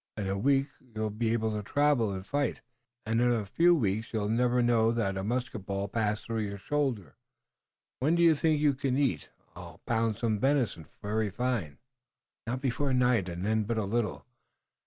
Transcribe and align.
In 0.17 0.27
a 0.27 0.35
week 0.35 0.65
you'll 0.79 1.11
be 1.11 1.31
able 1.31 1.51
to 1.51 1.61
travel 1.61 2.11
and 2.11 2.25
fight, 2.25 2.61
and 3.05 3.21
in 3.21 3.31
a 3.31 3.45
few 3.45 3.75
weeks 3.75 4.11
you'll 4.11 4.29
never 4.29 4.63
know 4.63 4.91
that 4.91 5.15
a 5.15 5.23
musket 5.23 5.67
ball 5.67 5.87
passed 5.87 6.25
through 6.25 6.39
your 6.41 6.57
shoulder. 6.57 7.17
When 7.99 8.15
do 8.15 8.23
you 8.23 8.33
think 8.33 8.59
you 8.59 8.73
can 8.73 8.97
eat? 8.97 9.29
I'll 9.55 9.79
pound 9.85 10.17
some 10.17 10.33
of 10.37 10.41
the 10.41 10.47
venison 10.47 10.87
very 11.03 11.29
fine." 11.29 11.77
"Not 12.47 12.61
before 12.61 12.95
night, 12.95 13.29
and 13.29 13.45
then 13.45 13.63
but 13.63 13.77
little. 13.77 14.25